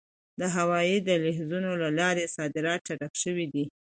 [0.39, 3.65] د هوایي دهلیزونو له لارې صادرات چټک شوي دي.